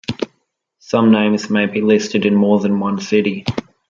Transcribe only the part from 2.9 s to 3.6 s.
city.